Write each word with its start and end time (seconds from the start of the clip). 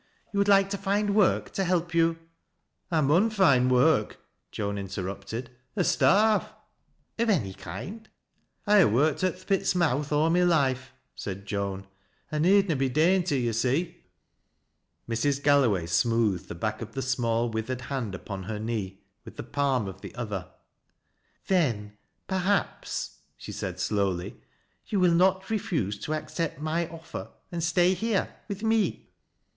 Tou 0.31 0.39
would 0.39 0.47
like 0.47 0.71
tc 0.71 0.79
find 0.79 1.13
work'to 1.13 1.63
help 1.63 1.93
you 1.93 2.17
""I 2.91 3.01
mun 3.01 3.29
find 3.29 3.69
work," 3.71 4.17
Joan 4.51 4.79
interrupted," 4.79 5.51
or 5.77 5.83
star\'e."" 5.83 6.43
Of 7.21 7.29
any 7.29 7.53
kind?" 7.53 8.09
questioningly. 8.65 8.65
«I 8.65 8.81
ha' 8.81 8.91
worked 8.91 9.23
at 9.23 9.37
th' 9.37 9.45
pit's 9.45 9.75
mouth 9.75 10.11
aw 10.11 10.31
my 10.31 10.41
life.'* 10.41 10.91
aaid 11.17 11.45
foan." 11.47 11.85
I 12.31 12.39
need 12.39 12.67
na 12.67 12.73
be 12.73 12.89
dainty, 12.89 13.41
yo' 13.41 13.51
see." 13.51 14.03
362 15.05 15.07
THAT 15.07 15.07
LASS 15.07 15.21
0' 15.21 15.27
LOWBIE'S. 15.27 15.37
Mrs. 15.39 15.43
Galloway 15.43 15.85
smoothed 15.85 16.47
the 16.47 16.55
back 16.55 16.81
of 16.81 16.93
the 16.93 17.03
small, 17.03 17.53
witl; 17.53 17.65
ered 17.75 17.81
hand 17.81 18.15
upon 18.15 18.43
her 18.45 18.57
knee 18.57 19.03
with 19.23 19.35
the 19.35 19.43
palm 19.43 19.87
of 19.87 20.01
the 20.01 20.15
other." 20.15 20.49
Then, 21.47 21.95
perhaps," 22.25 23.19
she 23.37 23.51
said 23.51 23.79
slowl}'," 23.79 24.31
you 24.87 24.99
will 24.99 25.13
not 25.13 25.51
refuse 25.51 25.99
tf 26.03 26.17
accept 26.17 26.59
my 26.59 26.87
offer 26.89 27.29
and 27.51 27.63
stay 27.63 27.93
here— 27.93 28.35
with 28.47 28.63
me 28.63 29.11